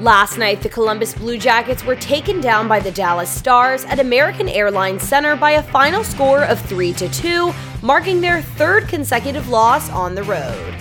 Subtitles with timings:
[0.00, 4.48] Last night, the Columbus Blue Jackets were taken down by the Dallas Stars at American
[4.48, 9.88] Airlines Center by a final score of 3 to 2, marking their third consecutive loss
[9.90, 10.74] on the road.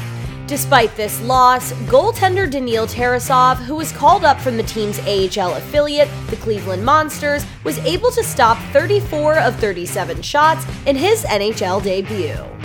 [0.48, 6.10] Despite this loss, goaltender Daniil Tarasov, who was called up from the team's AHL affiliate,
[6.32, 12.63] the Cleveland Monsters, was able to stop 34 of 37 shots in his NHL debut.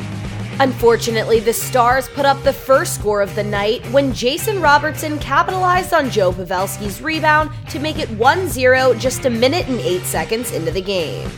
[0.60, 5.94] Unfortunately, the Stars put up the first score of the night when Jason Robertson capitalized
[5.94, 10.50] on Joe Pavelski's rebound to make it 1 0 just a minute and 8 seconds
[10.50, 11.30] into the game.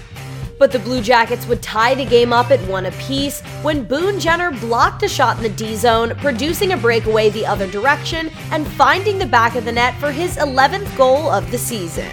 [0.59, 4.53] But the Blue Jackets would tie the game up at one apiece when Boone Jenner
[4.53, 9.19] blocked a shot in the D zone, producing a breakaway the other direction and finding
[9.19, 12.11] the back of the net for his 11th goal of the season.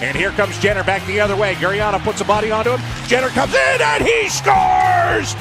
[0.00, 1.54] And here comes Jenner back the other way.
[1.54, 2.80] Gurianov puts a body onto him.
[3.06, 5.34] Jenner comes in and he scores!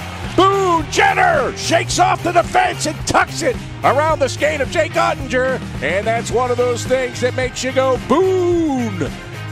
[0.67, 5.61] Boone Jenner shakes off the defense and tucks it around the skate of Jake Oettinger.
[5.81, 9.03] And that's one of those things that makes you go Boone.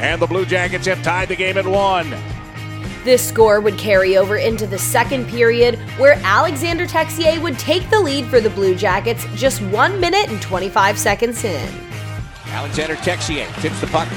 [0.02, 2.14] And the Blue Jackets have tied the game at one.
[3.06, 8.02] This score would carry over into the second period, where Alexander Texier would take the
[8.02, 11.70] lead for the Blue Jackets just 1 minute and 25 seconds in.
[12.48, 14.10] Alexander Texier tips the puck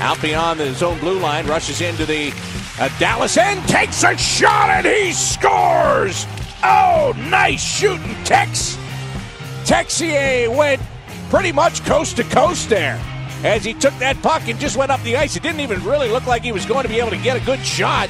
[0.00, 2.32] out beyond the zone blue line, rushes into the
[2.80, 6.26] uh, Dallas end, takes a shot, and he scores!
[6.62, 8.76] Oh, nice shooting, Tex!
[9.64, 10.80] Texier went
[11.30, 13.00] pretty much coast to coast there
[13.42, 15.36] as he took that puck and just went up the ice.
[15.36, 17.44] It didn't even really look like he was going to be able to get a
[17.44, 18.08] good shot,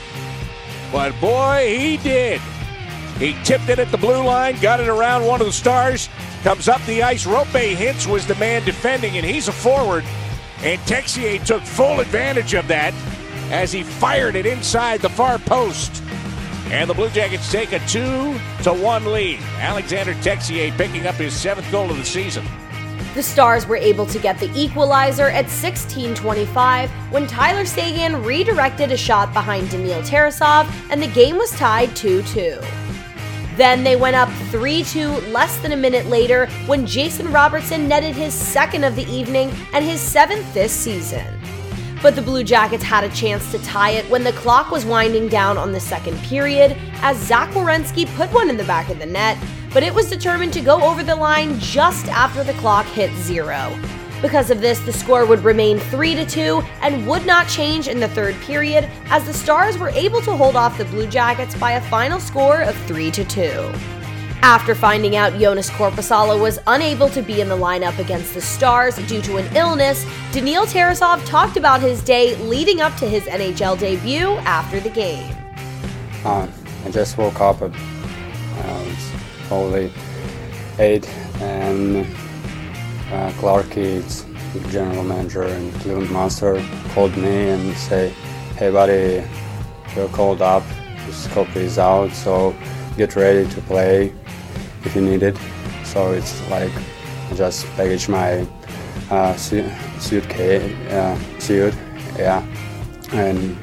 [0.93, 2.41] but boy, he did.
[3.19, 6.11] He tipped it at the blue line, got it around one of the stars,
[6.43, 7.27] comes up the ice.
[7.27, 10.05] Roope Hintz was the man defending, and he's a forward.
[10.63, 12.93] And Texier took full advantage of that
[13.51, 16.03] as he fired it inside the far post.
[16.71, 19.41] And the Blue Jackets take a 2 to 1 lead.
[19.59, 22.45] Alexander Texier picking up his seventh goal of the season.
[23.15, 28.97] The Stars were able to get the equalizer at 16:25 when Tyler Seguin redirected a
[28.97, 32.63] shot behind Daniil Tarasov and the game was tied 2-2.
[33.57, 38.15] Then they went up 3 2 less than a minute later when Jason Robertson netted
[38.15, 41.25] his second of the evening and his seventh this season.
[42.07, 45.27] But the Blue Jackets had a chance to tie it when the clock was winding
[45.27, 49.07] down on the second period as Zach Werenski put one in the back of the
[49.07, 49.37] net,
[49.75, 53.77] but it was determined to go over the line just after the clock hit zero.
[54.23, 57.99] Because of this, the score would remain 3 to 2 and would not change in
[57.99, 61.73] the third period as the Stars were able to hold off the Blue Jackets by
[61.73, 63.96] a final score of 3 to 2.
[64.47, 68.95] After finding out Jonas Korpisalo was unable to be in the lineup against the Stars
[69.09, 73.77] due to an illness, Daniil Tarasov talked about his day leading up to his NHL
[73.77, 75.35] debut after the game.
[76.25, 76.47] Uh,
[76.85, 77.73] I just woke up at
[78.87, 79.93] it's probably
[80.79, 81.09] 8
[81.41, 82.07] and
[83.11, 84.01] uh, Clarky,
[84.53, 88.11] the general manager and Cleveland Monster, called me and say,
[88.57, 89.25] "Hey, buddy,
[89.97, 90.63] you're called up.
[91.05, 92.55] The scope is out, so
[92.97, 94.13] get ready to play
[94.85, 95.37] if you need it."
[95.85, 96.73] So it's like
[97.31, 98.47] I just package my
[99.11, 101.75] uh, suit, suitcase, uh, suit,
[102.19, 102.45] yeah,
[103.13, 103.57] and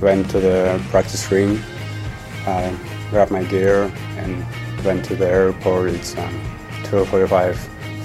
[0.00, 1.58] went to the practice ring,
[2.46, 2.74] uh,
[3.10, 4.44] grabbed my gear, and
[4.84, 5.90] went to the airport.
[5.90, 6.40] It's um,
[6.84, 7.56] 2:45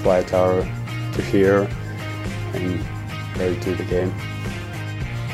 [0.02, 0.62] flight hour
[1.12, 1.68] to here
[2.54, 2.84] and
[3.38, 4.12] ready to the game.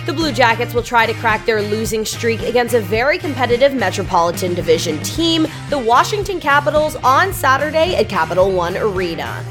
[0.09, 4.55] The Blue Jackets will try to crack their losing streak against a very competitive Metropolitan
[4.55, 9.45] Division team, the Washington Capitals, on Saturday at Capital One Arena.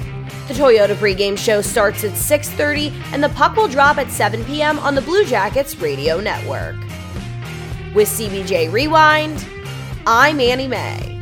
[0.48, 4.80] The Toyota pregame show starts at 6:30 and the puck will drop at 7 p.m.
[4.80, 6.76] on the Blue Jackets radio network.
[7.94, 9.46] With CBJ Rewind,
[10.08, 11.17] I'm Annie Mae.